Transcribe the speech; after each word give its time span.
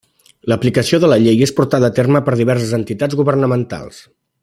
L'aplicació 0.51 0.99
de 1.03 1.09
la 1.11 1.19
llei 1.25 1.45
és 1.47 1.53
portada 1.59 1.91
a 1.91 1.95
terme 2.01 2.23
per 2.31 2.35
diverses 2.43 2.75
entitats 2.81 3.19
governamentals. 3.23 4.03